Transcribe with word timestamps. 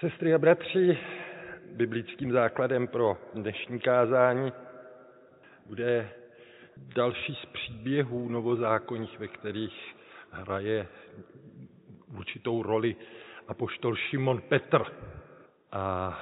Sestry 0.00 0.34
a 0.34 0.38
bratři, 0.38 0.98
biblickým 1.72 2.32
základem 2.32 2.88
pro 2.88 3.16
dnešní 3.34 3.80
kázání 3.80 4.52
bude 5.66 6.10
další 6.76 7.34
z 7.34 7.46
příběhů 7.46 8.28
novozákonních, 8.28 9.18
ve 9.18 9.28
kterých 9.28 9.96
hraje 10.30 10.86
určitou 12.18 12.62
roli 12.62 12.96
apoštol 13.48 13.96
Šimon 13.96 14.40
Petr. 14.40 14.82
A 15.72 16.18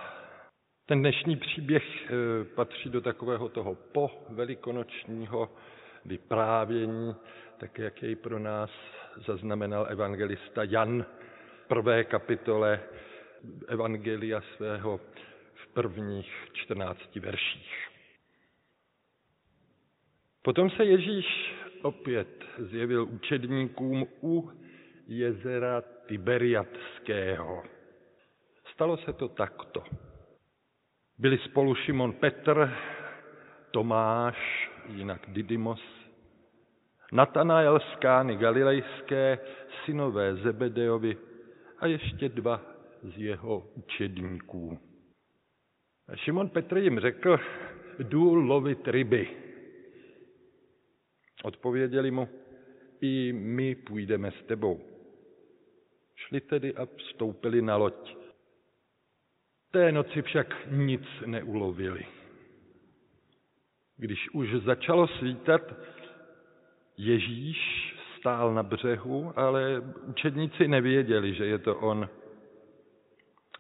ten 0.87 1.01
dnešní 1.01 1.37
příběh 1.37 1.85
eh, 1.85 2.45
patří 2.45 2.91
do 2.91 3.01
takového 3.01 3.49
toho 3.49 3.75
po 3.75 4.11
velikonočního 4.29 5.51
vyprávění, 6.05 7.15
tak 7.59 7.79
jak 7.79 8.03
jej 8.03 8.17
pro 8.17 8.39
nás 8.39 8.71
zaznamenal 9.27 9.87
evangelista 9.91 10.63
Jan 10.65 11.05
v 11.65 11.69
prvé 11.69 12.05
kapitole 12.05 12.81
evangelia 13.69 14.41
svého 14.57 15.01
v 15.55 15.67
prvních 15.73 16.49
čtrnácti 16.53 17.21
verších. 17.21 17.89
Potom 20.43 20.71
se 20.71 20.85
Ježíš 20.85 21.55
opět 21.83 22.45
zjevil 22.59 23.05
učedníkům 23.05 24.07
u 24.23 24.51
jezera 25.07 25.81
Tiberiatského. 25.81 27.63
Stalo 28.73 28.97
se 28.97 29.13
to 29.13 29.29
takto. 29.29 29.85
Byli 31.19 31.39
spolu 31.39 31.75
Šimon 31.75 32.13
Petr, 32.13 32.75
Tomáš, 33.71 34.71
jinak 34.89 35.21
Didymos, 35.29 35.83
Natanael 37.13 37.81
z 37.81 37.97
Kány 37.97 38.37
Galilejské, 38.37 39.39
synové 39.85 40.35
Zebedeovi 40.35 41.17
a 41.79 41.87
ještě 41.87 42.29
dva 42.29 42.78
z 43.03 43.19
jeho 43.19 43.71
učedníků. 43.75 44.79
A 46.09 46.17
Šimon 46.17 46.49
Petr 46.49 46.79
jim 46.79 47.01
řekl, 47.01 47.39
jdu 47.99 48.35
lovit 48.35 48.89
ryby. 48.89 49.29
Odpověděli 51.45 52.11
mu, 52.11 52.29
i 53.01 53.33
my 53.33 53.75
půjdeme 53.75 54.31
s 54.31 54.47
tebou. 54.47 54.81
Šli 56.17 56.41
tedy 56.41 56.75
a 56.75 56.87
vstoupili 56.87 57.63
na 57.63 57.77
loď. 57.77 58.17
Té 59.71 59.93
noci 59.93 60.23
však 60.23 60.57
nic 60.71 61.03
neulovili. 61.27 62.07
Když 63.97 64.31
už 64.31 64.49
začalo 64.65 65.09
svítat, 65.09 65.63
Ježíš 66.97 67.59
stál 68.19 68.55
na 68.55 68.63
břehu, 68.63 69.33
ale 69.37 69.81
učedníci 70.07 70.69
nevěděli, 70.69 71.35
že 71.35 71.47
je 71.47 71.59
to 71.59 71.77
on. 71.77 72.09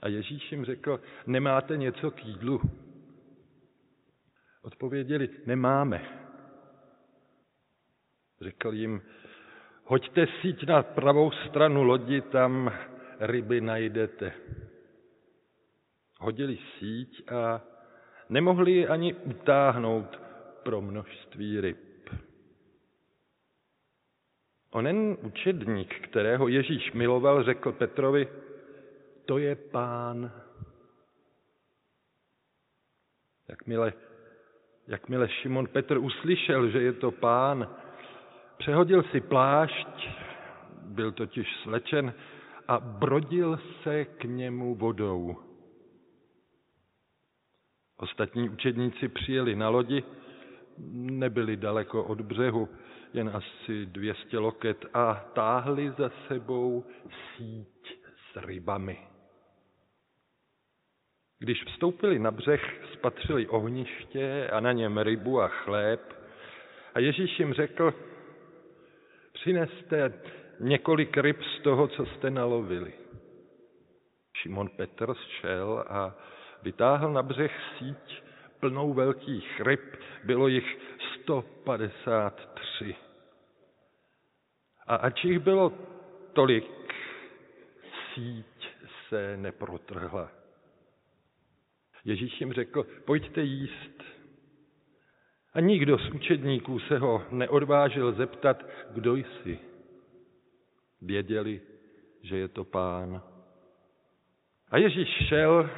A 0.02 0.08
Ježíš 0.08 0.52
jim 0.52 0.64
řekl, 0.64 1.00
nemáte 1.26 1.76
něco 1.76 2.10
k 2.10 2.24
jídlu? 2.24 2.60
Odpověděli, 4.62 5.28
nemáme. 5.46 6.04
Řekl 8.40 8.74
jim, 8.74 9.02
hoďte 9.84 10.26
síť 10.40 10.66
na 10.66 10.82
pravou 10.82 11.30
stranu 11.30 11.82
lodi, 11.82 12.20
tam 12.20 12.72
ryby 13.20 13.60
najdete. 13.60 14.32
Hodili 16.20 16.58
síť 16.78 17.30
a 17.30 17.60
nemohli 18.28 18.72
ji 18.72 18.88
ani 18.88 19.14
utáhnout 19.14 20.20
pro 20.62 20.80
množství 20.80 21.60
ryb. 21.60 22.10
Onen 24.70 25.16
učedník, 25.22 25.94
kterého 26.08 26.48
Ježíš 26.48 26.92
miloval, 26.92 27.42
řekl 27.42 27.72
Petrovi, 27.72 28.28
to 29.28 29.38
je 29.38 29.54
pán. 29.54 30.32
Jakmile, 33.48 33.92
jakmile 34.86 35.28
Šimon 35.28 35.66
Petr 35.66 35.98
uslyšel, 35.98 36.68
že 36.68 36.82
je 36.82 36.92
to 36.92 37.10
pán, 37.10 37.68
přehodil 38.58 39.02
si 39.02 39.20
plášť, 39.20 40.08
byl 40.82 41.12
totiž 41.12 41.56
slečen, 41.62 42.14
a 42.68 42.80
brodil 42.80 43.60
se 43.82 44.04
k 44.04 44.24
němu 44.24 44.74
vodou. 44.74 45.36
Ostatní 47.96 48.48
učedníci 48.48 49.08
přijeli 49.08 49.56
na 49.56 49.68
lodi, 49.68 50.02
nebyli 50.92 51.56
daleko 51.56 52.04
od 52.04 52.20
břehu, 52.20 52.68
jen 53.12 53.30
asi 53.34 53.86
200 53.86 54.38
loket 54.38 54.84
a 54.94 55.14
táhli 55.14 55.90
za 55.98 56.10
sebou 56.28 56.84
síť 57.36 58.00
s 58.32 58.36
rybami. 58.36 59.07
Když 61.38 61.64
vstoupili 61.64 62.18
na 62.18 62.30
břeh, 62.30 62.80
spatřili 62.92 63.46
ohniště 63.46 64.48
a 64.52 64.60
na 64.60 64.72
něm 64.72 64.98
rybu 64.98 65.40
a 65.40 65.48
chléb 65.48 66.00
a 66.94 67.00
Ježíš 67.00 67.38
jim 67.38 67.52
řekl, 67.52 67.94
přineste 69.32 70.12
několik 70.60 71.16
ryb 71.16 71.42
z 71.42 71.62
toho, 71.62 71.88
co 71.88 72.06
jste 72.06 72.30
nalovili. 72.30 72.92
Šimon 74.36 74.68
Petr 74.68 75.14
šel 75.14 75.84
a 75.88 76.14
vytáhl 76.62 77.12
na 77.12 77.22
břeh 77.22 77.52
síť 77.78 78.22
plnou 78.60 78.94
velkých 78.94 79.60
ryb, 79.60 79.96
bylo 80.24 80.48
jich 80.48 80.78
153. 81.22 82.96
A 84.86 84.96
ač 84.96 85.24
jich 85.24 85.38
bylo 85.38 85.72
tolik, 86.32 86.94
síť 88.14 88.68
se 89.08 89.36
neprotrhla. 89.36 90.37
Ježíš 92.04 92.40
jim 92.40 92.52
řekl, 92.52 92.86
pojďte 93.04 93.42
jíst. 93.42 94.04
A 95.52 95.60
nikdo 95.60 95.98
z 95.98 96.10
učedníků 96.10 96.78
se 96.78 96.98
ho 96.98 97.26
neodvážil 97.30 98.12
zeptat, 98.12 98.64
kdo 98.90 99.16
jsi. 99.16 99.58
Věděli, 101.02 101.60
že 102.22 102.36
je 102.36 102.48
to 102.48 102.64
pán. 102.64 103.22
A 104.70 104.78
Ježíš 104.78 105.08
šel, 105.28 105.70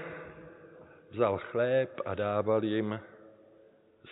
vzal 1.10 1.38
chléb 1.38 2.00
a 2.06 2.14
dával 2.14 2.64
jim 2.64 3.00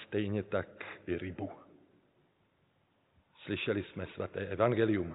stejně 0.07 0.43
tak 0.43 0.85
i 1.07 1.19
rybu. 1.19 1.51
Slyšeli 3.45 3.83
jsme 3.83 4.07
svaté 4.07 4.41
evangelium. 4.41 5.15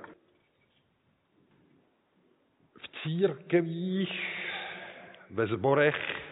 V 2.77 3.01
církvích, 3.03 4.11
ve 5.29 5.47
zborech 5.47 6.22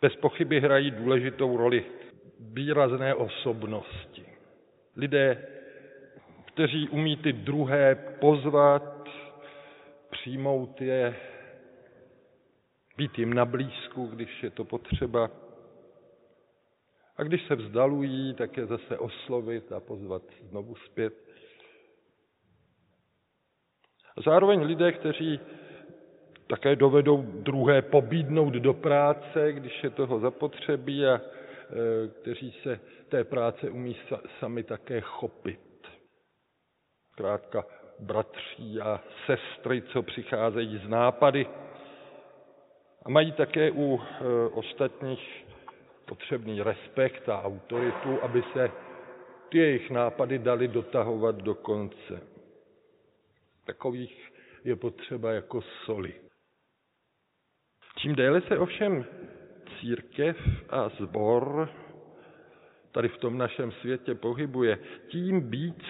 bez 0.00 0.16
pochyby 0.16 0.60
hrají 0.60 0.90
důležitou 0.90 1.56
roli 1.56 1.84
výrazné 2.40 3.14
osobnosti. 3.14 4.26
Lidé, 4.96 5.46
kteří 6.44 6.88
umí 6.88 7.16
ty 7.16 7.32
druhé 7.32 7.94
pozvat, 7.94 9.08
přijmout 10.10 10.80
je, 10.80 11.16
být 12.96 13.18
jim 13.18 13.34
na 13.34 13.44
blízku, 13.44 14.06
když 14.06 14.42
je 14.42 14.50
to 14.50 14.64
potřeba. 14.64 15.30
A 17.16 17.22
když 17.22 17.46
se 17.46 17.54
vzdalují, 17.54 18.34
tak 18.34 18.56
je 18.56 18.66
zase 18.66 18.98
oslovit 18.98 19.72
a 19.72 19.80
pozvat 19.80 20.22
znovu 20.42 20.74
zpět. 20.74 21.14
A 24.16 24.20
zároveň 24.20 24.60
lidé, 24.62 24.92
kteří 24.92 25.40
také 26.46 26.76
dovedou 26.76 27.22
druhé 27.22 27.82
pobídnout 27.82 28.54
do 28.54 28.74
práce, 28.74 29.52
když 29.52 29.84
je 29.84 29.90
toho 29.90 30.20
zapotřebí 30.20 31.06
a 31.06 31.14
e, 31.14 31.20
kteří 32.08 32.54
se 32.62 32.80
té 33.08 33.24
práce 33.24 33.70
umí 33.70 33.96
sami 34.40 34.62
také 34.62 35.00
chopit. 35.00 35.60
Krátka 37.16 37.64
bratří 38.00 38.80
a 38.80 39.00
sestry, 39.26 39.82
co 39.82 40.02
přicházejí 40.02 40.80
z 40.84 40.88
nápady 40.88 41.46
a 43.04 43.08
mají 43.10 43.32
také 43.32 43.70
u 43.70 44.00
e, 44.00 44.24
ostatních 44.48 45.46
potřebný 46.04 46.62
respekt 46.62 47.28
a 47.28 47.42
autoritu, 47.42 48.22
aby 48.22 48.42
se 48.52 48.70
ty 49.48 49.58
jejich 49.58 49.90
nápady 49.90 50.38
dali 50.38 50.68
dotahovat 50.68 51.36
do 51.36 51.54
konce. 51.54 52.20
Takových 53.64 54.32
je 54.64 54.76
potřeba 54.76 55.32
jako 55.32 55.62
soli. 55.62 56.25
Čím 58.06 58.14
déle 58.14 58.40
se 58.40 58.58
ovšem 58.58 59.04
církev 59.80 60.36
a 60.70 60.88
zbor 60.88 61.70
tady 62.92 63.08
v 63.08 63.18
tom 63.18 63.38
našem 63.38 63.72
světě 63.72 64.14
pohybuje, 64.14 64.78
tím 65.08 65.50
víc 65.50 65.84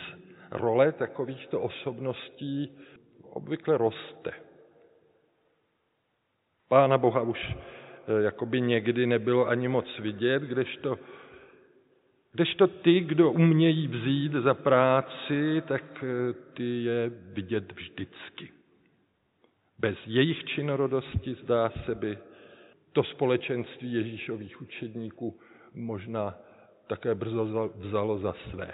role 0.50 0.92
takovýchto 0.92 1.60
osobností 1.60 2.78
obvykle 3.22 3.78
roste. 3.78 4.32
Pána 6.68 6.98
Boha 6.98 7.20
už 7.20 7.38
eh, 7.50 8.22
jakoby 8.22 8.60
někdy 8.60 9.06
nebylo 9.06 9.48
ani 9.48 9.68
moc 9.68 9.98
vidět, 9.98 10.42
kdežto, 10.42 10.98
kdežto 12.32 12.66
ty, 12.66 13.00
kdo 13.00 13.32
umějí 13.32 13.88
vzít 13.88 14.32
za 14.32 14.54
práci, 14.54 15.62
tak 15.68 16.04
eh, 16.04 16.32
ty 16.32 16.82
je 16.82 17.10
vidět 17.32 17.72
vždycky. 17.72 18.55
Bez 19.78 19.96
jejich 20.06 20.44
činorodosti, 20.44 21.34
zdá 21.34 21.70
se 21.84 21.94
by, 21.94 22.18
to 22.92 23.04
společenství 23.04 23.92
Ježíšových 23.92 24.62
učedníků 24.62 25.40
možná 25.74 26.34
také 26.86 27.14
brzo 27.14 27.70
vzalo 27.74 28.18
za 28.18 28.34
své. 28.50 28.72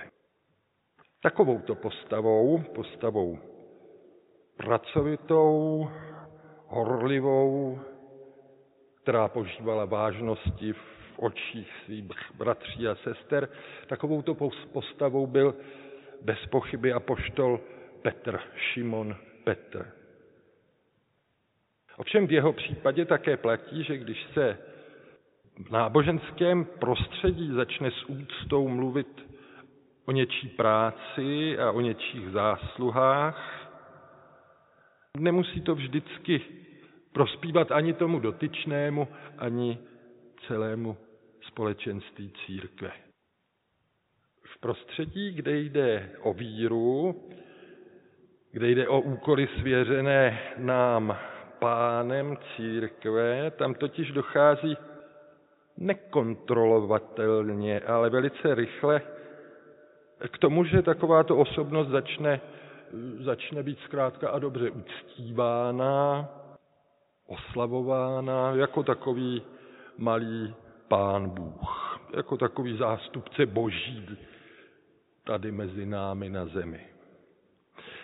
Takovouto 1.22 1.74
postavou, 1.74 2.62
postavou 2.74 3.38
pracovitou, 4.56 5.88
horlivou, 6.66 7.80
která 9.02 9.28
požívala 9.28 9.84
vážnosti 9.84 10.72
v 10.72 11.18
očích 11.18 11.72
svých 11.84 12.04
bratří 12.34 12.88
a 12.88 12.94
sester, 12.94 13.48
takovouto 13.88 14.34
postavou 14.72 15.26
byl 15.26 15.54
bez 16.22 16.38
pochyby 16.50 16.92
apoštol 16.92 17.60
Petr, 18.02 18.40
Šimon 18.56 19.16
Petr. 19.44 20.01
Ovšem 21.96 22.26
v 22.26 22.32
jeho 22.32 22.52
případě 22.52 23.04
také 23.04 23.36
platí, 23.36 23.84
že 23.84 23.98
když 23.98 24.26
se 24.34 24.58
v 25.66 25.70
náboženském 25.70 26.64
prostředí 26.64 27.52
začne 27.52 27.90
s 27.90 28.04
úctou 28.04 28.68
mluvit 28.68 29.32
o 30.04 30.12
něčí 30.12 30.48
práci 30.48 31.58
a 31.58 31.70
o 31.70 31.80
něčích 31.80 32.30
zásluhách, 32.30 33.68
nemusí 35.18 35.60
to 35.60 35.74
vždycky 35.74 36.40
prospívat 37.12 37.72
ani 37.72 37.92
tomu 37.92 38.20
dotyčnému, 38.20 39.08
ani 39.38 39.78
celému 40.46 40.96
společenství 41.40 42.32
církve. 42.46 42.92
V 44.42 44.60
prostředí, 44.60 45.32
kde 45.32 45.58
jde 45.58 46.10
o 46.20 46.32
víru, 46.32 47.22
kde 48.52 48.70
jde 48.70 48.88
o 48.88 49.00
úkoly 49.00 49.48
svěřené 49.60 50.38
nám 50.58 51.18
pánem 51.62 52.36
církve, 52.56 53.50
tam 53.50 53.74
totiž 53.74 54.12
dochází 54.12 54.76
nekontrolovatelně, 55.78 57.80
ale 57.80 58.10
velice 58.10 58.54
rychle 58.54 59.02
k 60.32 60.38
tomu, 60.38 60.64
že 60.64 60.82
takováto 60.82 61.36
osobnost 61.36 61.88
začne, 61.88 62.40
začne 63.20 63.62
být 63.62 63.78
zkrátka 63.84 64.30
a 64.30 64.38
dobře 64.38 64.70
uctívána, 64.70 66.28
oslavována 67.26 68.52
jako 68.54 68.82
takový 68.82 69.42
malý 69.98 70.54
pán 70.88 71.30
Bůh, 71.30 72.00
jako 72.16 72.36
takový 72.36 72.76
zástupce 72.76 73.46
boží 73.46 74.18
tady 75.24 75.52
mezi 75.52 75.86
námi 75.86 76.28
na 76.28 76.46
zemi. 76.46 76.86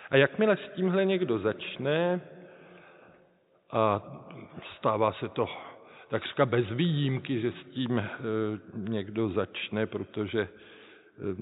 A 0.09 0.17
jakmile 0.17 0.57
s 0.57 0.69
tímhle 0.75 1.05
někdo 1.05 1.39
začne, 1.39 2.21
a 3.71 4.01
stává 4.77 5.13
se 5.13 5.29
to 5.29 5.47
takřka 6.09 6.45
bez 6.45 6.69
výjimky, 6.69 7.41
že 7.41 7.51
s 7.51 7.71
tím 7.71 7.99
e, 7.99 8.09
někdo 8.73 9.29
začne, 9.29 9.87
protože 9.87 10.41
e, 10.41 10.49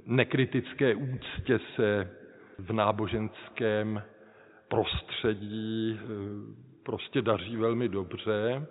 nekritické 0.05 0.95
úctě 0.95 1.59
se 1.75 2.11
v 2.57 2.73
náboženském 2.73 4.03
prostředí 4.67 5.99
e, 5.99 6.05
prostě 6.83 7.21
daří 7.21 7.57
velmi 7.57 7.89
dobře. 7.89 8.65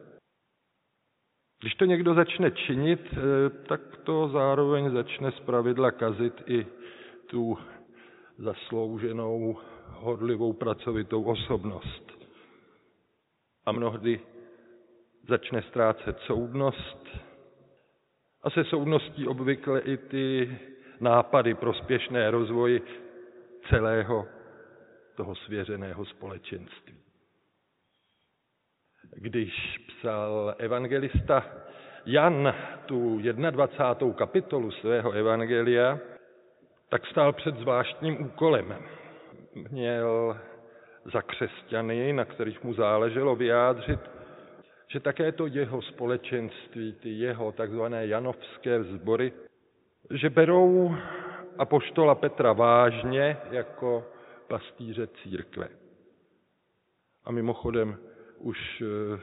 Když 1.60 1.74
to 1.74 1.84
někdo 1.84 2.14
začne 2.14 2.50
činit, 2.50 3.00
tak 3.68 3.80
to 4.04 4.28
zároveň 4.28 4.90
začne 4.90 5.32
zpravidla 5.32 5.90
kazit 5.90 6.42
i 6.46 6.66
tu 7.26 7.58
zaslouženou, 8.38 9.58
hodlivou, 9.86 10.52
pracovitou 10.52 11.22
osobnost 11.22 12.15
a 13.66 13.72
mnohdy 13.72 14.20
začne 15.28 15.62
ztrácet 15.62 16.18
soudnost 16.18 17.06
a 18.42 18.50
se 18.50 18.64
soudností 18.64 19.26
obvykle 19.26 19.80
i 19.80 19.96
ty 19.96 20.58
nápady 21.00 21.54
prospěšné 21.54 22.30
rozvoji 22.30 22.82
celého 23.68 24.26
toho 25.16 25.34
svěřeného 25.34 26.04
společenství. 26.04 26.94
Když 29.16 29.78
psal 29.78 30.54
evangelista 30.58 31.44
Jan 32.06 32.54
tu 32.86 33.18
21. 33.50 34.12
kapitolu 34.12 34.70
svého 34.70 35.12
evangelia, 35.12 35.98
tak 36.88 37.06
stál 37.06 37.32
před 37.32 37.56
zvláštním 37.56 38.20
úkolem. 38.26 38.74
Měl 39.70 40.38
za 41.12 41.22
křesťany, 41.22 42.12
na 42.12 42.24
kterých 42.24 42.64
mu 42.64 42.74
záleželo 42.74 43.36
vyjádřit, 43.36 44.00
že 44.88 45.00
také 45.00 45.32
to 45.32 45.46
jeho 45.46 45.82
společenství, 45.82 46.92
ty 46.92 47.10
jeho 47.10 47.52
takzvané 47.52 48.06
janovské 48.06 48.78
vzbory, 48.78 49.32
že 50.10 50.30
berou 50.30 50.96
apoštola 51.58 52.14
Petra 52.14 52.52
vážně 52.52 53.36
jako 53.50 54.04
pastýře 54.48 55.06
církve. 55.06 55.68
A 57.24 57.32
mimochodem 57.32 57.96
už 58.38 58.82
eh, 58.82 59.20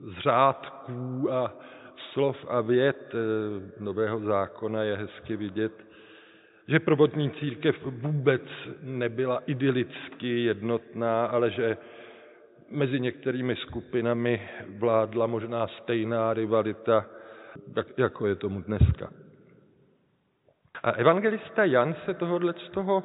z 0.00 0.18
řádků 0.18 1.32
a 1.32 1.54
slov 2.12 2.36
a 2.48 2.60
věd 2.60 3.14
eh, 3.14 3.82
Nového 3.84 4.20
zákona 4.20 4.82
je 4.82 4.96
hezky 4.96 5.36
vidět, 5.36 5.87
že 6.68 6.80
prvotní 6.80 7.30
církev 7.30 7.76
vůbec 7.84 8.42
nebyla 8.82 9.42
idylicky 9.46 10.42
jednotná, 10.42 11.26
ale 11.26 11.50
že 11.50 11.76
mezi 12.70 13.00
některými 13.00 13.56
skupinami 13.56 14.48
vládla 14.78 15.26
možná 15.26 15.66
stejná 15.68 16.34
rivalita, 16.34 17.06
jako 17.96 18.26
je 18.26 18.34
tomu 18.34 18.62
dneska. 18.62 19.10
A 20.82 20.90
evangelista 20.90 21.64
Jan 21.64 21.94
se 22.04 22.14
tohohle 22.14 22.54
z 22.66 22.70
toho 22.70 23.02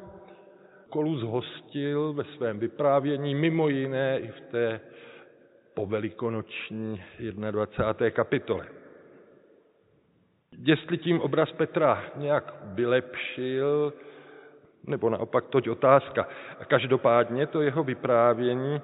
kolu 0.88 1.18
zhostil 1.18 2.12
ve 2.12 2.24
svém 2.24 2.58
vyprávění, 2.58 3.34
mimo 3.34 3.68
jiné 3.68 4.18
i 4.18 4.28
v 4.28 4.40
té 4.40 4.80
povelikonoční 5.74 7.02
21. 7.50 8.10
kapitole. 8.10 8.83
Jestli 10.58 10.98
tím 10.98 11.20
obraz 11.20 11.52
Petra 11.52 12.04
nějak 12.16 12.54
vylepšil, 12.64 13.92
nebo 14.86 15.10
naopak 15.10 15.46
toť 15.46 15.68
otázka. 15.68 16.28
A 16.60 16.64
každopádně 16.64 17.46
to 17.46 17.62
jeho 17.62 17.84
vyprávění 17.84 18.80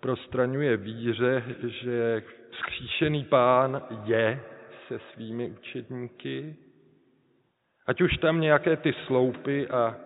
prostraňuje 0.00 0.76
víře, 0.76 1.44
že 1.66 2.22
vzkříšený 2.50 3.24
pán 3.24 3.82
je 4.04 4.40
se 4.88 5.00
svými 5.12 5.50
učedníky, 5.50 6.56
ať 7.86 8.00
už 8.00 8.16
tam 8.16 8.40
nějaké 8.40 8.76
ty 8.76 8.92
sloupy 9.06 9.68
a 9.68 9.96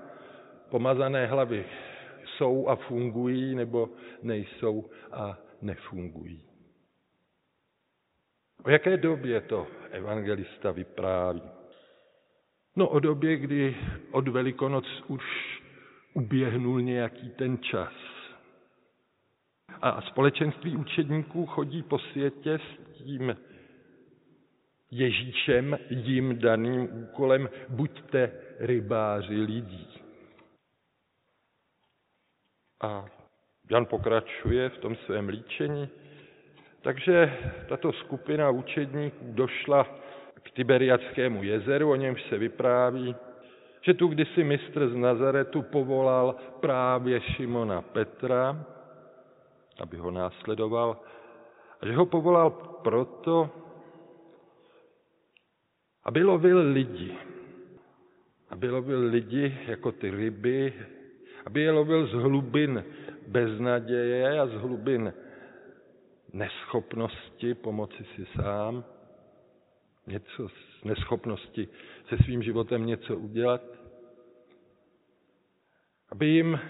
pomazané 0.70 1.26
hlavy 1.26 1.64
jsou 2.24 2.68
a 2.68 2.76
fungují, 2.76 3.54
nebo 3.54 3.88
nejsou 4.22 4.90
a 5.12 5.38
nefungují. 5.62 6.53
O 8.64 8.70
jaké 8.70 8.96
době 8.96 9.40
to 9.40 9.66
evangelista 9.90 10.70
vypráví? 10.70 11.42
No 12.76 12.88
o 12.88 13.00
době, 13.00 13.36
kdy 13.36 13.76
od 14.10 14.28
Velikonoc 14.28 14.84
už 15.06 15.22
uběhnul 16.14 16.80
nějaký 16.80 17.30
ten 17.30 17.58
čas. 17.58 17.92
A 19.82 20.02
společenství 20.02 20.76
učedníků 20.76 21.46
chodí 21.46 21.82
po 21.82 21.98
světě 21.98 22.58
s 22.58 22.98
tím 22.98 23.36
Ježíšem 24.90 25.78
jim 25.90 26.38
daným 26.38 27.02
úkolem 27.02 27.48
buďte 27.68 28.32
rybáři 28.58 29.34
lidí. 29.34 29.88
A 32.80 33.04
Jan 33.70 33.86
pokračuje 33.86 34.68
v 34.68 34.78
tom 34.78 34.96
svém 34.96 35.28
líčení. 35.28 35.88
Takže 36.84 37.32
tato 37.68 37.92
skupina 37.92 38.50
učedníků 38.50 39.32
došla 39.32 39.84
k 40.42 40.50
Tiberiackému 40.50 41.42
jezeru, 41.42 41.90
o 41.90 41.96
němž 41.96 42.22
se 42.22 42.38
vypráví, 42.38 43.16
že 43.80 43.94
tu 43.94 44.06
kdysi 44.06 44.44
mistr 44.44 44.88
z 44.88 44.94
Nazaretu 44.94 45.62
povolal 45.62 46.36
právě 46.60 47.20
Šimona 47.20 47.82
Petra, 47.82 48.64
aby 49.80 49.96
ho 49.96 50.10
následoval, 50.10 51.00
a 51.80 51.86
že 51.86 51.96
ho 51.96 52.06
povolal 52.06 52.50
proto, 52.84 53.50
aby 56.04 56.24
lovil 56.24 56.58
lidi. 56.58 57.16
Aby 58.50 58.70
lovil 58.70 59.00
lidi 59.00 59.58
jako 59.66 59.92
ty 59.92 60.10
ryby, 60.10 60.72
aby 61.46 61.60
je 61.60 61.70
lovil 61.70 62.06
z 62.06 62.12
hlubin 62.12 62.84
beznaděje 63.26 64.40
a 64.40 64.46
z 64.46 64.52
hlubin 64.52 65.12
neschopnosti 66.34 67.54
pomoci 67.54 68.04
si 68.04 68.26
sám, 68.26 68.84
něco 70.06 70.48
z 70.48 70.84
neschopnosti 70.84 71.68
se 72.08 72.16
svým 72.16 72.42
životem 72.42 72.86
něco 72.86 73.16
udělat, 73.16 73.60
aby 76.08 76.26
jim 76.26 76.60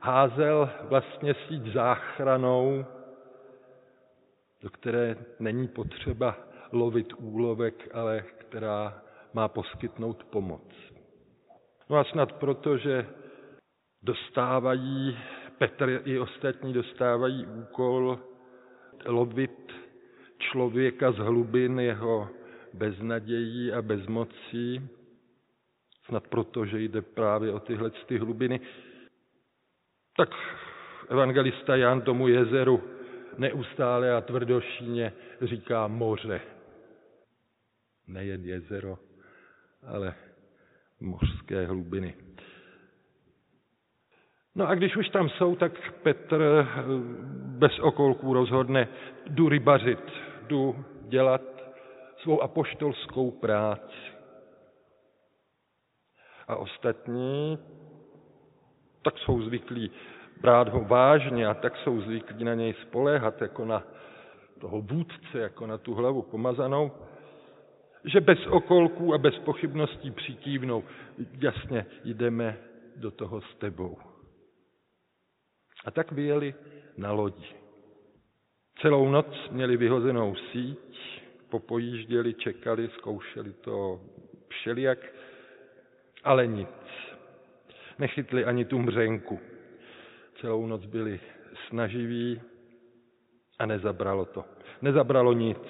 házel 0.00 0.70
vlastně 0.82 1.34
síť 1.48 1.72
záchranou, 1.72 2.84
do 4.60 4.70
které 4.70 5.16
není 5.40 5.68
potřeba 5.68 6.36
lovit 6.72 7.12
úlovek, 7.18 7.88
ale 7.94 8.24
která 8.38 9.02
má 9.32 9.48
poskytnout 9.48 10.24
pomoc. 10.24 10.62
No 11.90 11.96
a 11.96 12.04
snad 12.04 12.32
proto, 12.32 12.76
že 12.78 13.06
dostávají, 14.02 15.18
Petr 15.58 16.00
i 16.04 16.18
ostatní 16.18 16.72
dostávají 16.72 17.46
úkol 17.46 18.18
lovit 19.06 19.72
člověka 20.38 21.12
z 21.12 21.16
hlubin 21.16 21.80
jeho 21.80 22.28
beznadějí 22.74 23.72
a 23.72 23.82
bezmocí, 23.82 24.88
snad 26.04 26.28
proto, 26.28 26.66
že 26.66 26.80
jde 26.80 27.02
právě 27.02 27.52
o 27.52 27.60
tyhle 27.60 27.90
ty 27.90 28.18
hlubiny, 28.18 28.60
tak 30.16 30.30
evangelista 31.08 31.76
Jan 31.76 32.00
tomu 32.00 32.28
jezeru 32.28 32.82
neustále 33.38 34.12
a 34.12 34.20
tvrdošíně 34.20 35.12
říká 35.42 35.86
moře. 35.86 36.40
Nejen 38.06 38.44
jezero, 38.44 38.98
ale 39.86 40.14
mořské 41.00 41.66
hlubiny. 41.66 42.14
No 44.54 44.68
a 44.68 44.74
když 44.74 44.96
už 44.96 45.08
tam 45.08 45.28
jsou, 45.28 45.56
tak 45.56 45.92
Petr 46.02 46.42
eh, 46.42 46.66
bez 47.58 47.78
okolků 47.78 48.34
rozhodne, 48.34 48.88
jdu 49.26 49.48
rybařit, 49.48 50.12
jdu 50.46 50.84
dělat 51.08 51.42
svou 52.22 52.42
apoštolskou 52.42 53.30
práci. 53.30 54.12
A 56.48 56.56
ostatní 56.56 57.58
tak 59.02 59.18
jsou 59.18 59.42
zvyklí 59.42 59.90
brát 60.40 60.68
ho 60.68 60.84
vážně 60.84 61.46
a 61.46 61.54
tak 61.54 61.76
jsou 61.76 62.00
zvyklí 62.00 62.44
na 62.44 62.54
něj 62.54 62.74
spoléhat 62.82 63.40
jako 63.40 63.64
na 63.64 63.82
toho 64.60 64.80
vůdce, 64.80 65.38
jako 65.38 65.66
na 65.66 65.78
tu 65.78 65.94
hlavu 65.94 66.22
pomazanou, 66.22 66.92
že 68.04 68.20
bez 68.20 68.46
okolků 68.46 69.14
a 69.14 69.18
bez 69.18 69.38
pochybností 69.38 70.10
přikývnou, 70.10 70.84
jasně 71.38 71.86
jdeme 72.04 72.58
do 72.96 73.10
toho 73.10 73.40
s 73.40 73.54
tebou. 73.54 74.11
A 75.84 75.90
tak 75.90 76.12
vyjeli 76.12 76.54
na 76.96 77.12
lodi. 77.12 77.46
Celou 78.80 79.08
noc 79.08 79.50
měli 79.50 79.76
vyhozenou 79.76 80.34
síť, 80.34 81.22
popojížděli, 81.50 82.34
čekali, 82.34 82.88
zkoušeli 82.88 83.52
to 83.52 84.00
všelijak, 84.48 84.98
ale 86.24 86.46
nic. 86.46 86.68
Nechytli 87.98 88.44
ani 88.44 88.64
tu 88.64 88.78
mřenku. 88.78 89.40
Celou 90.40 90.66
noc 90.66 90.84
byli 90.86 91.20
snaživí 91.68 92.40
a 93.58 93.66
nezabralo 93.66 94.24
to. 94.24 94.44
Nezabralo 94.82 95.32
nic. 95.32 95.62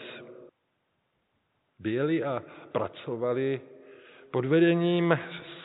Byli 1.78 2.24
a 2.24 2.42
pracovali 2.72 3.60
pod 4.30 4.44
vedením 4.44 5.18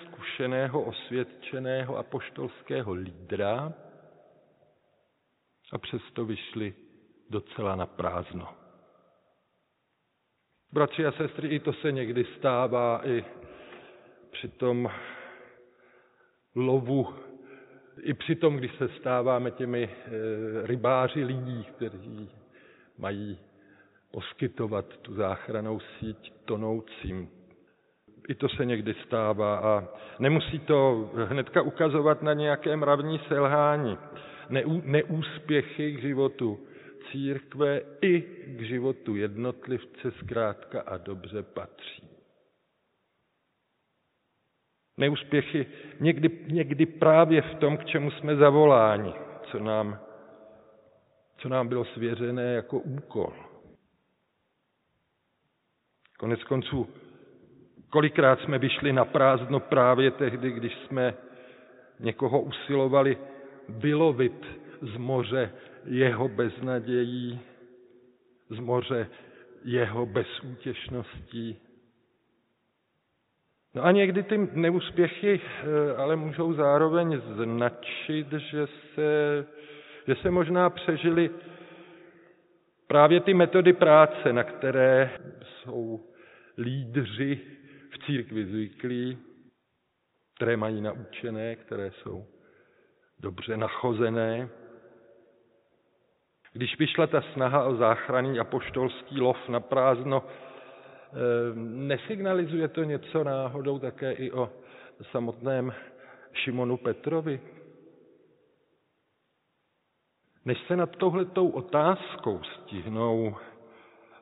zkušeného, 0.03 0.81
osvědčeného 0.81 1.97
apoštolského 1.97 2.93
lídra 2.93 3.73
a 5.71 5.77
přesto 5.77 6.25
vyšli 6.25 6.73
docela 7.29 7.75
na 7.75 7.85
prázdno. 7.85 8.47
Bratři 10.73 11.05
a 11.05 11.11
sestry, 11.11 11.47
i 11.47 11.59
to 11.59 11.73
se 11.73 11.91
někdy 11.91 12.25
stává, 12.37 13.07
i 13.07 13.25
při 14.31 14.47
tom 14.47 14.91
lovu, 16.55 17.13
i 18.01 18.13
při 18.13 18.35
tom, 18.35 18.57
když 18.57 18.75
se 18.75 18.89
stáváme 18.99 19.51
těmi 19.51 19.89
eh, 19.89 20.09
rybáři 20.67 21.23
lidí, 21.23 21.63
kteří 21.63 22.31
mají 22.97 23.39
poskytovat 24.11 24.97
tu 24.97 25.13
záchranou 25.13 25.79
síť 25.79 26.33
tonoucím. 26.45 27.29
I 28.27 28.35
to 28.35 28.49
se 28.49 28.65
někdy 28.65 28.93
stává 29.05 29.57
a 29.57 29.87
nemusí 30.19 30.59
to 30.59 31.09
hnedka 31.25 31.61
ukazovat 31.61 32.21
na 32.21 32.33
nějaké 32.33 32.75
mravní 32.75 33.19
selhání. 33.27 33.97
Neúspěchy 34.83 35.91
k 35.91 36.01
životu 36.01 36.67
církve 37.11 37.81
i 38.01 38.21
k 38.47 38.61
životu 38.61 39.15
jednotlivce 39.15 40.11
zkrátka 40.11 40.81
a 40.81 40.97
dobře 40.97 41.43
patří. 41.43 42.09
Neúspěchy 44.97 45.65
někdy, 45.99 46.29
někdy 46.47 46.85
právě 46.85 47.41
v 47.41 47.55
tom, 47.55 47.77
k 47.77 47.85
čemu 47.85 48.11
jsme 48.11 48.35
zavoláni, 48.35 49.13
co 49.51 49.59
nám, 49.59 49.99
co 51.37 51.49
nám 51.49 51.67
bylo 51.67 51.85
svěřené 51.85 52.53
jako 52.53 52.79
úkol. 52.79 53.33
Konec 56.19 56.43
konců, 56.43 56.89
kolikrát 57.89 58.39
jsme 58.39 58.59
vyšli 58.59 58.93
na 58.93 59.05
prázdno 59.05 59.59
právě 59.59 60.11
tehdy, 60.11 60.51
když 60.51 60.75
jsme 60.75 61.13
někoho 61.99 62.41
usilovali 62.41 63.17
vylovit 63.69 64.45
z 64.81 64.97
moře 64.97 65.51
jeho 65.85 66.27
beznadějí, 66.27 67.39
z 68.49 68.59
moře 68.59 69.07
jeho 69.63 70.05
bezútěšností. 70.05 71.59
No 73.75 73.83
a 73.85 73.91
někdy 73.91 74.23
ty 74.23 74.49
neúspěchy 74.53 75.41
eh, 75.41 75.95
ale 75.95 76.15
můžou 76.15 76.53
zároveň 76.53 77.21
značit, 77.35 78.31
že 78.31 78.67
se, 78.95 79.45
že 80.07 80.15
se 80.15 80.31
možná 80.31 80.69
přežili 80.69 81.29
právě 82.87 83.19
ty 83.19 83.33
metody 83.33 83.73
práce, 83.73 84.33
na 84.33 84.43
které 84.43 85.09
jsou 85.41 86.03
lídři 86.57 87.39
v 87.89 88.05
církvi 88.05 88.45
zvyklí, 88.45 89.17
které 90.35 90.57
mají 90.57 90.81
naučené, 90.81 91.55
které 91.55 91.91
jsou 91.91 92.25
dobře 93.19 93.57
nachozené. 93.57 94.49
Když 96.53 96.79
vyšla 96.79 97.07
ta 97.07 97.21
snaha 97.21 97.63
o 97.63 97.75
záchranný 97.75 98.39
apoštolský 98.39 99.21
lov 99.21 99.49
na 99.49 99.59
prázdno, 99.59 100.23
eh, 100.25 101.15
nesignalizuje 101.63 102.67
to 102.67 102.83
něco 102.83 103.23
náhodou 103.23 103.79
také 103.79 104.11
i 104.11 104.31
o 104.31 104.49
samotném 105.11 105.73
Šimonu 106.33 106.77
Petrovi? 106.77 107.41
Než 110.45 110.57
se 110.67 110.75
nad 110.75 110.95
touhletou 110.95 111.49
otázkou 111.49 112.41
stihnou 112.43 113.35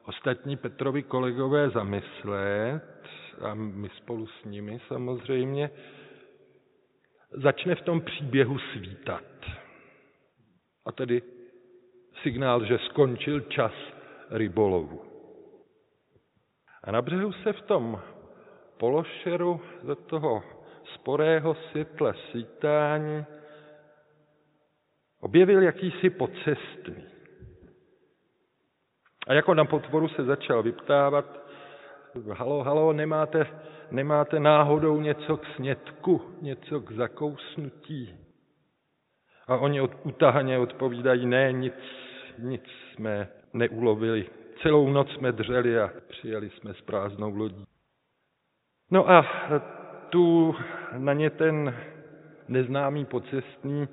ostatní 0.05 0.57
Petrovi 0.57 1.03
kolegové 1.03 1.69
zamyslet, 1.69 2.95
a 3.41 3.53
my 3.53 3.89
spolu 3.89 4.27
s 4.27 4.43
nimi 4.45 4.79
samozřejmě, 4.87 5.69
začne 7.31 7.75
v 7.75 7.81
tom 7.81 8.01
příběhu 8.01 8.59
svítat. 8.59 9.23
A 10.85 10.91
tedy 10.91 11.21
signál, 12.21 12.65
že 12.65 12.77
skončil 12.77 13.39
čas 13.41 13.73
rybolovu. 14.29 15.01
A 16.83 16.91
na 16.91 17.01
břehu 17.01 17.31
se 17.31 17.53
v 17.53 17.61
tom 17.61 18.01
pološeru 18.77 19.61
do 19.83 19.95
toho 19.95 20.43
sporého 20.93 21.55
světla 21.55 22.13
svítání 22.31 23.25
objevil 25.19 25.63
jakýsi 25.63 26.09
pocestný. 26.09 27.03
A 29.27 29.33
jako 29.33 29.53
na 29.53 29.65
potvoru 29.65 30.07
se 30.07 30.23
začal 30.23 30.63
vyptávat, 30.63 31.25
halo, 32.31 32.63
halo, 32.63 32.93
nemáte, 32.93 33.47
nemáte 33.91 34.39
náhodou 34.39 35.01
něco 35.01 35.37
k 35.37 35.45
snědku, 35.55 36.21
něco 36.41 36.79
k 36.79 36.91
zakousnutí? 36.91 38.15
A 39.47 39.57
oni 39.57 39.81
od, 39.81 39.91
utahaně 40.03 40.59
odpovídají, 40.59 41.25
ne, 41.25 41.53
nic, 41.53 41.73
nic 42.39 42.63
jsme 42.93 43.27
neulovili. 43.53 44.29
Celou 44.61 44.89
noc 44.89 45.09
jsme 45.11 45.31
dřeli 45.31 45.79
a 45.79 45.89
přijeli 46.07 46.49
jsme 46.49 46.73
s 46.73 46.81
prázdnou 46.81 47.35
lodí. 47.35 47.65
No 48.91 49.09
a 49.09 49.25
tu 50.09 50.55
na 50.97 51.13
ně 51.13 51.29
ten 51.29 51.75
neznámý 52.47 53.05
pocestný 53.05 53.87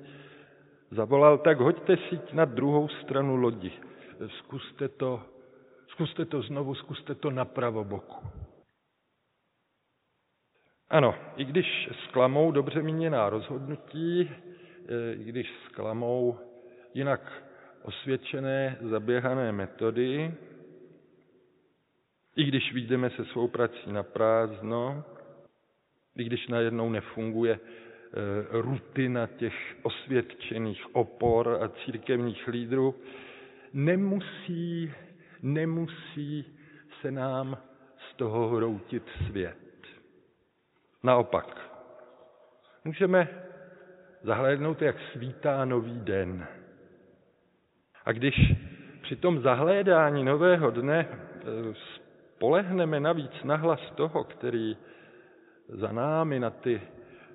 zavolal, 0.91 1.37
tak 1.37 1.59
hoďte 1.59 1.97
síť 2.09 2.33
na 2.33 2.45
druhou 2.45 2.87
stranu 2.87 3.35
lodi. 3.35 3.71
Zkuste 4.27 4.87
to, 4.89 5.21
zkuste 5.87 6.25
to 6.25 6.41
znovu, 6.41 6.75
zkuste 6.75 7.15
to 7.15 7.31
na 7.31 7.45
boku. 7.83 8.42
Ano, 10.93 11.15
i 11.37 11.45
když 11.45 11.89
zklamou 12.03 12.51
dobře 12.51 12.81
míněná 12.81 13.29
rozhodnutí, 13.29 14.21
e, 14.21 15.13
i 15.13 15.23
když 15.23 15.53
zklamou 15.65 16.39
jinak 16.93 17.43
osvědčené, 17.81 18.77
zaběhané 18.81 19.51
metody, 19.51 20.33
i 22.35 22.43
když 22.43 22.73
vyjdeme 22.73 23.09
se 23.09 23.25
svou 23.25 23.47
prací 23.47 23.91
na 23.91 24.03
prázdno, 24.03 25.03
i 26.15 26.23
když 26.23 26.47
najednou 26.47 26.89
nefunguje 26.89 27.59
rutina 28.49 29.27
těch 29.27 29.75
osvědčených 29.81 30.95
opor 30.95 31.59
a 31.61 31.69
církevních 31.69 32.47
lídrů, 32.47 32.95
nemusí, 33.73 34.93
nemusí 35.41 36.45
se 37.01 37.11
nám 37.11 37.57
z 38.09 38.15
toho 38.15 38.47
hroutit 38.47 39.03
svět. 39.27 39.62
Naopak, 41.03 41.57
můžeme 42.83 43.27
zahlédnout, 44.21 44.81
jak 44.81 44.95
svítá 45.11 45.65
nový 45.65 45.99
den. 45.99 46.47
A 48.05 48.11
když 48.11 48.53
při 49.01 49.15
tom 49.15 49.41
zahlédání 49.41 50.23
nového 50.23 50.71
dne 50.71 51.07
eh, 51.09 51.73
spolehneme 52.35 52.99
navíc 52.99 53.43
na 53.43 53.55
hlas 53.55 53.79
toho, 53.95 54.23
který 54.23 54.77
za 55.67 55.91
námi 55.91 56.39
na 56.39 56.49
ty 56.49 56.81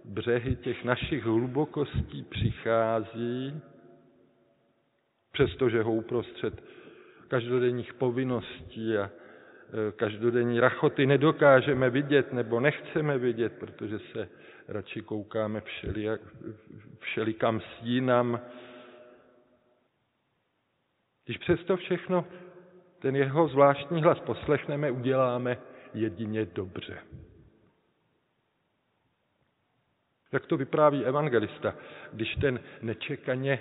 břehy 0.05 0.57
těch 0.57 0.85
našich 0.85 1.25
hlubokostí 1.25 2.23
přichází, 2.23 3.61
přestože 5.33 5.83
ho 5.83 5.93
uprostřed 5.93 6.63
každodenních 7.29 7.95
povinností 7.95 8.97
a 8.97 9.11
každodenní 9.97 10.61
rachoty 10.61 11.07
nedokážeme 11.07 11.91
vidět 11.91 12.33
nebo 12.33 12.61
nechceme 12.61 13.19
vidět, 13.19 13.53
protože 13.59 13.99
se 13.99 14.29
radši 14.69 15.03
koukáme 15.03 15.61
všelijak, 15.61 16.21
všelikam 16.99 17.61
jinam. 17.83 18.41
Když 21.25 21.39
přesto 21.39 21.77
všechno 21.77 22.27
ten 22.99 23.17
jeho 23.17 23.49
zvláštní 23.49 24.03
hlas 24.03 24.21
poslechneme, 24.21 24.91
uděláme 24.91 25.59
jedině 25.95 26.45
dobře. 26.45 26.99
Jak 30.33 30.47
to 30.47 30.57
vypráví 30.57 31.05
evangelista, 31.05 31.75
když 32.13 32.35
ten 32.35 32.61
nečekaně 32.83 33.61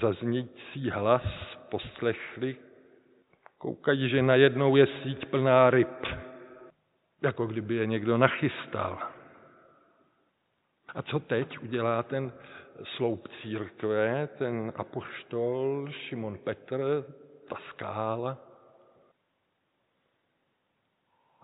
zaznící 0.00 0.90
hlas 0.90 1.22
poslechli, 1.70 2.56
koukají, 3.60 4.08
že 4.08 4.22
najednou 4.22 4.76
je 4.76 4.86
síť 4.86 5.26
plná 5.26 5.70
ryb, 5.70 6.06
jako 7.22 7.46
kdyby 7.46 7.74
je 7.74 7.86
někdo 7.86 8.18
nachystal. 8.18 8.98
A 10.94 11.02
co 11.02 11.20
teď 11.20 11.58
udělá 11.58 12.02
ten 12.02 12.32
sloup 12.96 13.28
církve, 13.42 14.26
ten 14.26 14.72
apoštol 14.76 15.88
Šimon 15.90 16.38
Petr, 16.38 17.04
ta 17.48 17.56
skála? 17.68 18.38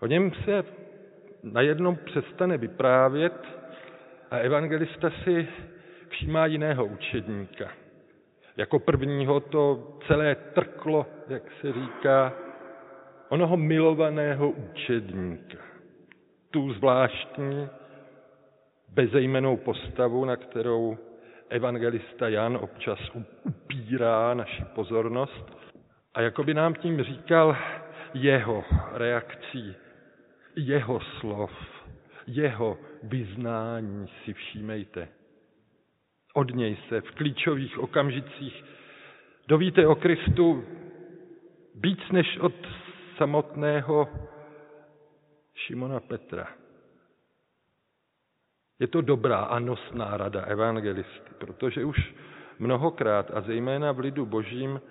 O 0.01 0.07
něm 0.07 0.31
se 0.31 0.63
najednou 1.43 1.95
přestane 1.95 2.57
vyprávět 2.57 3.47
a 4.31 4.37
evangelista 4.37 5.09
si 5.23 5.47
všímá 6.09 6.45
jiného 6.45 6.85
učedníka. 6.85 7.86
Jako 8.57 8.79
prvního 8.79 9.39
to 9.39 9.93
celé 10.07 10.35
trklo, 10.35 11.05
jak 11.27 11.43
se 11.61 11.73
říká, 11.73 12.33
onoho 13.29 13.57
milovaného 13.57 14.49
učedníka. 14.49 15.57
Tu 16.51 16.73
zvláštní, 16.73 17.69
bezejmenou 18.89 19.57
postavu, 19.57 20.25
na 20.25 20.35
kterou 20.35 20.97
evangelista 21.49 22.27
Jan 22.27 22.57
občas 22.61 22.99
upírá 23.43 24.33
naši 24.33 24.65
pozornost 24.75 25.57
a 26.13 26.21
jako 26.21 26.43
by 26.43 26.53
nám 26.53 26.73
tím 26.73 27.03
říkal 27.03 27.57
jeho 28.13 28.63
reakcí, 28.93 29.75
jeho 30.55 30.99
slov, 30.99 31.51
jeho 32.27 32.77
vyznání 33.03 34.07
si 34.25 34.33
všímejte. 34.33 35.07
Od 36.37 36.55
něj 36.55 36.77
se 36.89 37.01
v 37.01 37.11
klíčových 37.11 37.79
okamžicích 37.79 38.63
dovíte 39.47 39.87
o 39.87 39.95
Kristu 39.95 40.63
víc 41.75 41.99
než 42.11 42.37
od 42.37 42.53
samotného 43.17 44.07
Šimona 45.55 45.99
Petra. 45.99 46.47
Je 48.79 48.87
to 48.87 49.01
dobrá 49.01 49.39
a 49.39 49.59
nosná 49.59 50.17
rada 50.17 50.41
evangelisty, 50.41 51.31
protože 51.37 51.85
už 51.85 52.13
mnohokrát 52.59 53.31
a 53.33 53.41
zejména 53.41 53.91
v 53.91 53.99
lidu 53.99 54.25
božím 54.25 54.81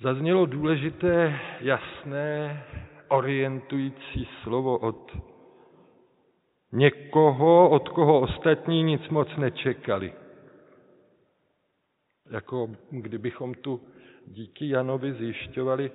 zaznělo 0.00 0.46
důležité, 0.46 1.40
jasné, 1.60 2.64
orientující 3.08 4.28
slovo 4.42 4.78
od 4.78 5.16
někoho, 6.72 7.70
od 7.70 7.88
koho 7.88 8.20
ostatní 8.20 8.82
nic 8.82 9.08
moc 9.08 9.36
nečekali. 9.36 10.12
Jako 12.30 12.70
kdybychom 12.90 13.54
tu 13.54 13.80
díky 14.26 14.68
Janovi 14.68 15.12
zjišťovali 15.12 15.90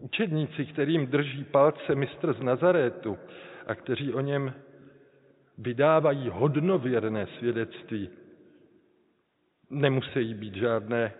učedníci, 0.00 0.66
kterým 0.66 1.06
drží 1.06 1.44
palce 1.44 1.94
mistr 1.94 2.32
z 2.32 2.40
Nazarétu 2.40 3.18
a 3.66 3.74
kteří 3.74 4.14
o 4.14 4.20
něm 4.20 4.54
vydávají 5.58 6.28
hodnověrné 6.28 7.26
svědectví, 7.26 8.10
nemusí 9.70 10.34
být 10.34 10.54
žádné 10.54 11.12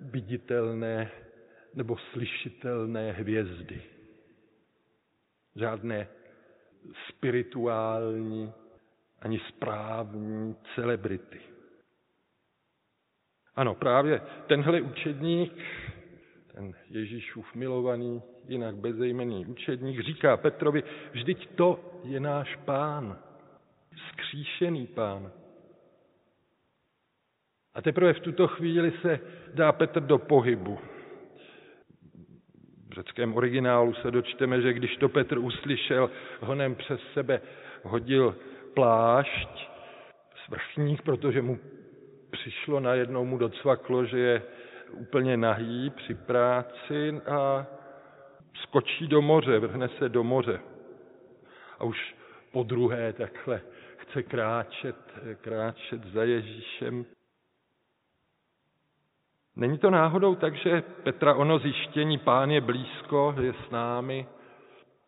viditelné 0.00 1.10
nebo 1.74 1.96
slyšitelné 2.12 3.12
hvězdy. 3.12 3.82
Žádné 5.56 6.08
spirituální 7.08 8.52
ani 9.20 9.40
správní 9.48 10.56
celebrity. 10.74 11.40
Ano, 13.56 13.74
právě 13.74 14.20
tenhle 14.46 14.80
učedník, 14.80 15.52
ten 16.54 16.74
Ježíšův 16.90 17.54
milovaný, 17.54 18.22
jinak 18.48 18.76
bezejmený 18.76 19.46
učedník, 19.46 20.00
říká 20.00 20.36
Petrovi, 20.36 20.82
vždyť 21.12 21.48
to 21.54 22.00
je 22.04 22.20
náš 22.20 22.56
pán, 22.56 23.18
skříšený 24.08 24.86
pán. 24.86 25.32
A 27.74 27.82
teprve 27.82 28.12
v 28.12 28.20
tuto 28.20 28.48
chvíli 28.48 28.92
se 29.02 29.20
dá 29.54 29.72
Petr 29.72 30.00
do 30.00 30.18
pohybu. 30.18 30.78
V 32.90 32.92
řeckém 32.92 33.36
originálu 33.36 33.94
se 33.94 34.10
dočteme, 34.10 34.60
že 34.60 34.72
když 34.72 34.96
to 34.96 35.08
Petr 35.08 35.38
uslyšel, 35.38 36.10
honem 36.40 36.74
přes 36.74 37.00
sebe 37.12 37.40
hodil 37.82 38.36
plášť, 38.74 39.68
svrchník, 40.44 41.02
protože 41.02 41.42
mu 41.42 41.58
přišlo 42.30 42.80
najednou 42.80 43.24
mu 43.24 43.38
docvaklo, 43.38 44.04
že 44.04 44.18
je 44.18 44.42
úplně 44.92 45.36
nahý 45.36 45.90
při 45.90 46.14
práci 46.14 47.20
a 47.26 47.66
skočí 48.54 49.08
do 49.08 49.22
moře, 49.22 49.58
vrhne 49.58 49.88
se 49.88 50.08
do 50.08 50.24
moře. 50.24 50.60
A 51.78 51.84
už 51.84 52.16
po 52.52 52.62
druhé 52.62 53.12
takhle 53.12 53.60
chce 53.96 54.22
kráčet, 54.22 54.96
kráčet 55.40 56.04
za 56.04 56.24
Ježíšem. 56.24 57.04
Není 59.56 59.78
to 59.78 59.90
náhodou 59.90 60.34
tak, 60.34 60.56
že 60.56 60.82
Petra 61.02 61.34
ono 61.34 61.58
zjištění, 61.58 62.18
pán 62.18 62.50
je 62.50 62.60
blízko, 62.60 63.34
je 63.40 63.54
s 63.66 63.70
námi, 63.70 64.26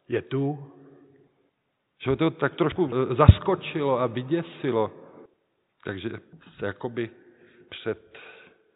je 0.09 0.23
tu, 0.23 0.73
že 2.05 2.11
ho 2.11 2.17
to 2.17 2.31
tak 2.31 2.55
trošku 2.55 2.91
e, 2.91 3.15
zaskočilo 3.15 4.01
a 4.01 4.07
vyděsilo. 4.07 4.91
Takže 5.85 6.11
se 6.59 6.67
jakoby 6.67 7.11
před 7.69 8.19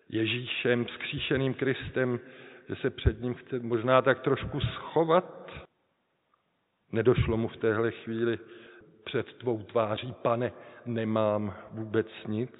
Ježíšem, 0.08 0.86
skříšeným 0.88 1.54
Kristem, 1.54 2.20
že 2.68 2.76
se 2.76 2.90
před 2.90 3.20
ním 3.20 3.34
chce 3.34 3.58
možná 3.58 4.02
tak 4.02 4.20
trošku 4.20 4.60
schovat. 4.60 5.50
Nedošlo 6.92 7.36
mu 7.36 7.48
v 7.48 7.56
téhle 7.56 7.90
chvíli 7.90 8.38
před 9.04 9.32
tvou 9.32 9.62
tváří, 9.62 10.14
pane, 10.22 10.52
nemám 10.86 11.54
vůbec 11.70 12.06
nic. 12.26 12.50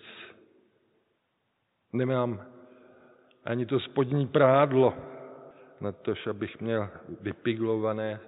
Nemám 1.93 2.56
ani 3.47 3.67
to 3.67 3.81
spodní 3.81 4.27
prádlo, 4.27 4.95
na 5.81 5.93
to, 5.93 6.15
abych 6.31 6.61
měl 6.61 6.89
vypiglované 7.21 8.21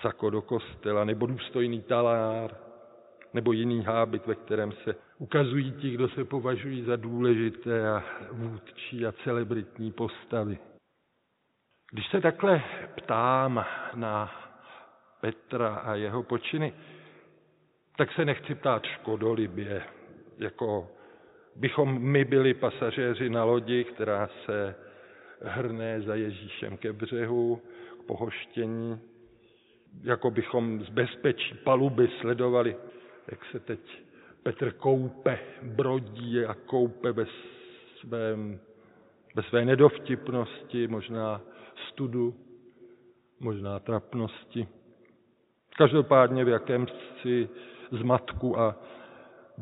sako 0.00 0.30
do 0.30 0.42
kostela, 0.42 1.04
nebo 1.04 1.26
důstojný 1.26 1.82
talár, 1.82 2.56
nebo 3.34 3.52
jiný 3.52 3.82
hábit, 3.82 4.26
ve 4.26 4.34
kterém 4.34 4.72
se 4.72 4.94
ukazují 5.18 5.72
ti, 5.72 5.90
kdo 5.90 6.08
se 6.08 6.24
považují 6.24 6.82
za 6.82 6.96
důležité 6.96 7.88
a 7.90 8.02
vůdčí 8.32 9.06
a 9.06 9.12
celebritní 9.12 9.92
postavy. 9.92 10.58
Když 11.92 12.08
se 12.10 12.20
takhle 12.20 12.62
ptám 12.94 13.64
na 13.94 14.30
Petra 15.20 15.74
a 15.74 15.94
jeho 15.94 16.22
počiny, 16.22 16.72
tak 17.96 18.12
se 18.12 18.24
nechci 18.24 18.54
ptát 18.54 18.84
škodolibě, 18.84 19.82
jako 20.38 20.90
bychom 21.56 22.02
my 22.02 22.24
byli 22.24 22.54
pasažéři 22.54 23.30
na 23.30 23.44
lodi, 23.44 23.84
která 23.84 24.28
se 24.46 24.74
hrne 25.42 26.00
za 26.00 26.14
Ježíšem 26.14 26.76
ke 26.76 26.92
břehu, 26.92 27.62
k 28.00 28.06
pohoštění. 28.06 29.00
jako 30.02 30.30
bychom 30.30 30.84
z 30.84 30.88
bezpečí 30.88 31.54
paluby 31.54 32.08
sledovali, 32.20 32.76
jak 33.30 33.44
se 33.44 33.60
teď 33.60 33.80
Petr 34.42 34.72
koupe, 34.72 35.38
brodí 35.62 36.44
a 36.44 36.54
koupe 36.54 37.12
ve, 37.12 37.26
svém, 38.00 38.60
ve 39.34 39.42
své 39.42 39.64
nedovtipnosti, 39.64 40.88
možná 40.88 41.40
studu, 41.88 42.34
možná 43.40 43.78
trapnosti. 43.78 44.68
Každopádně 45.76 46.44
v 46.44 46.48
jakémsi 46.48 47.48
zmatku 47.90 48.58
a 48.58 48.76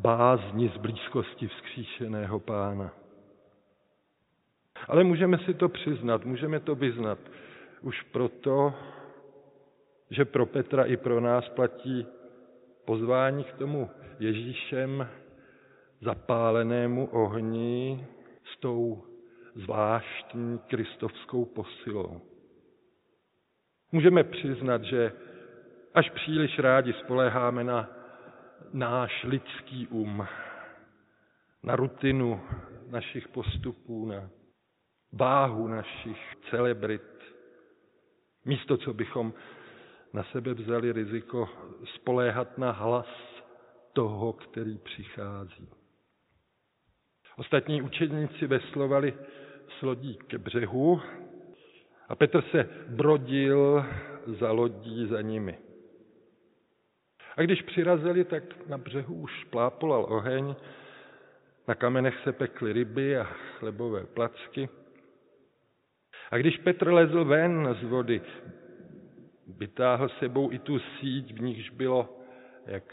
bázni 0.01 0.69
z 0.69 0.77
blízkosti 0.77 1.47
vzkříšeného 1.47 2.39
pána. 2.39 2.93
Ale 4.87 5.03
můžeme 5.03 5.37
si 5.37 5.53
to 5.53 5.69
přiznat, 5.69 6.25
můžeme 6.25 6.59
to 6.59 6.75
vyznat 6.75 7.19
už 7.81 8.01
proto, 8.01 8.73
že 10.09 10.25
pro 10.25 10.45
Petra 10.45 10.83
i 10.83 10.97
pro 10.97 11.19
nás 11.19 11.49
platí 11.49 12.07
pozvání 12.85 13.43
k 13.43 13.53
tomu 13.53 13.89
Ježíšem 14.19 15.07
zapálenému 16.01 17.05
ohni 17.05 18.07
s 18.53 18.59
tou 18.59 19.03
zvláštní 19.55 20.59
kristovskou 20.67 21.45
posilou. 21.45 22.21
Můžeme 23.91 24.23
přiznat, 24.23 24.83
že 24.83 25.11
až 25.93 26.09
příliš 26.09 26.59
rádi 26.59 26.93
spoléháme 26.93 27.63
na 27.63 27.98
náš 28.73 29.23
lidský 29.23 29.87
um, 29.87 30.27
na 31.63 31.75
rutinu 31.75 32.41
našich 32.89 33.27
postupů, 33.27 34.05
na 34.05 34.29
váhu 35.13 35.67
našich 35.67 36.35
celebrit, 36.49 37.01
místo 38.45 38.77
co 38.77 38.93
bychom 38.93 39.33
na 40.13 40.23
sebe 40.23 40.53
vzali 40.53 40.91
riziko 40.91 41.49
spoléhat 41.95 42.57
na 42.57 42.71
hlas 42.71 43.07
toho, 43.93 44.33
který 44.33 44.77
přichází. 44.77 45.69
Ostatní 47.37 47.81
učedníci 47.81 48.47
veslovali 48.47 49.13
s 49.79 49.81
lodí 49.81 50.17
ke 50.27 50.37
břehu 50.37 51.01
a 52.09 52.15
Petr 52.15 52.41
se 52.41 52.69
brodil 52.89 53.85
za 54.39 54.51
lodí 54.51 55.07
za 55.07 55.21
nimi. 55.21 55.68
A 57.37 57.41
když 57.41 57.61
přirazili, 57.61 58.23
tak 58.23 58.43
na 58.67 58.77
břehu 58.77 59.15
už 59.15 59.43
plápolal 59.43 60.05
oheň, 60.09 60.55
na 61.67 61.75
kamenech 61.75 62.19
se 62.23 62.31
pekly 62.31 62.73
ryby 62.73 63.17
a 63.17 63.23
chlebové 63.23 64.05
placky. 64.05 64.69
A 66.31 66.37
když 66.37 66.57
Petr 66.57 66.87
lezl 66.87 67.25
ven 67.25 67.77
z 67.81 67.83
vody, 67.83 68.21
vytáhl 69.57 70.09
sebou 70.09 70.51
i 70.51 70.59
tu 70.59 70.79
síť, 70.79 71.33
v 71.33 71.41
níž 71.41 71.69
bylo, 71.69 72.19
jak 72.65 72.83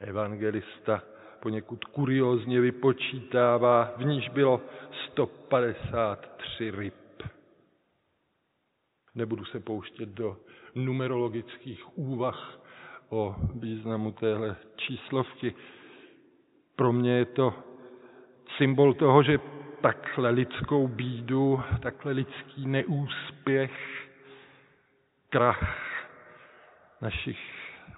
evangelista 0.00 1.02
poněkud 1.40 1.84
kuriózně 1.84 2.60
vypočítává, 2.60 3.94
v 3.96 4.04
níž 4.04 4.28
bylo 4.28 4.60
153 5.12 6.70
ryb. 6.70 6.94
Nebudu 9.14 9.44
se 9.44 9.60
pouštět 9.60 10.08
do 10.08 10.36
numerologických 10.74 11.98
úvah 11.98 12.63
o 13.14 13.36
významu 13.54 14.12
téhle 14.12 14.56
číslovky. 14.76 15.54
Pro 16.76 16.92
mě 16.92 17.12
je 17.12 17.24
to 17.24 17.54
symbol 18.56 18.94
toho, 18.94 19.22
že 19.22 19.38
takhle 19.80 20.30
lidskou 20.30 20.88
bídu, 20.88 21.62
takhle 21.82 22.12
lidský 22.12 22.66
neúspěch, 22.66 24.08
krach 25.30 25.78
našich 27.00 27.38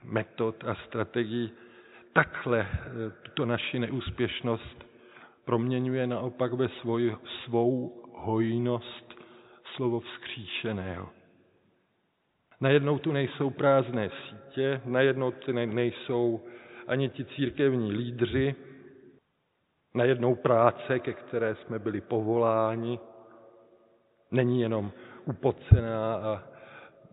metod 0.04 0.64
a 0.64 0.74
strategií, 0.74 1.52
takhle 2.12 2.68
tuto 3.22 3.44
naši 3.44 3.78
neúspěšnost 3.78 4.86
proměňuje 5.44 6.06
naopak 6.06 6.52
ve 6.52 6.68
svoj, 6.68 7.16
svou 7.44 8.02
hojnost 8.14 9.22
slovo 9.76 10.00
vzkříšeného. 10.00 11.15
Najednou 12.60 12.98
tu 12.98 13.12
nejsou 13.12 13.50
prázdné 13.50 14.10
sítě, 14.10 14.80
najednou 14.84 15.30
tu 15.30 15.52
nejsou 15.52 16.40
ani 16.86 17.08
ti 17.08 17.24
církevní 17.24 17.92
lídři, 17.92 18.54
najednou 19.94 20.34
práce, 20.34 20.98
ke 20.98 21.12
které 21.12 21.54
jsme 21.54 21.78
byli 21.78 22.00
povoláni, 22.00 22.98
není 24.30 24.60
jenom 24.60 24.92
upocená 25.24 26.14
a 26.14 26.42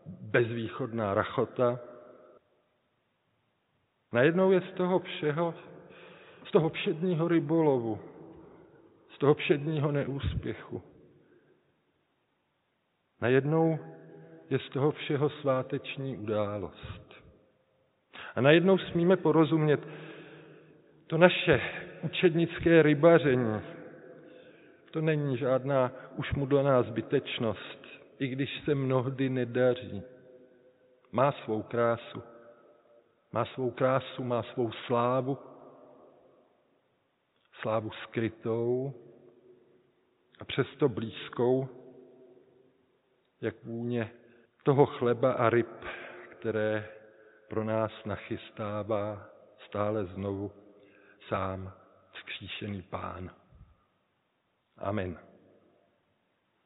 bezvýchodná 0.05 1.13
rachota. 1.13 1.79
Najednou 4.13 4.51
je 4.51 4.61
z 4.61 4.73
toho 4.73 4.99
všeho, 4.99 5.53
z 6.47 6.51
toho 6.51 6.69
všedního 6.69 7.27
rybolovu, 7.27 7.99
z 9.15 9.17
toho 9.17 9.33
všedního 9.33 9.91
neúspěchu. 9.91 10.81
Najednou 13.21 13.79
je 14.49 14.59
z 14.59 14.69
toho 14.69 14.91
všeho 14.91 15.29
sváteční 15.29 16.17
událost. 16.17 17.23
A 18.35 18.41
najednou 18.41 18.77
smíme 18.77 19.17
porozumět, 19.17 19.87
to 21.07 21.17
naše 21.17 21.61
učednické 22.01 22.81
rybaření, 22.81 23.61
to 24.91 25.01
není 25.01 25.37
žádná 25.37 25.91
ušmudlená 26.15 26.83
zbytečnost, 26.83 27.85
i 28.19 28.27
když 28.27 28.61
se 28.65 28.75
mnohdy 28.75 29.29
nedaří. 29.29 30.01
Má 31.11 31.31
svou 31.31 31.61
krásu. 31.61 32.23
Má 33.31 33.45
svou 33.45 33.71
krásu, 33.71 34.23
má 34.23 34.43
svou 34.43 34.71
slávu, 34.71 35.37
slávu 37.61 37.91
skrytou 37.91 38.93
a 40.39 40.45
přesto 40.45 40.89
blízkou, 40.89 41.67
jak 43.41 43.63
vůně 43.63 44.11
toho 44.63 44.85
chleba 44.85 45.33
a 45.33 45.49
ryb, 45.49 45.85
které 46.31 46.89
pro 47.49 47.63
nás 47.63 47.91
nachystává 48.05 49.29
stále 49.67 50.05
znovu 50.05 50.51
sám 51.27 51.73
vzkříšený 52.13 52.81
pán. 52.81 53.31
Amen. 54.77 55.32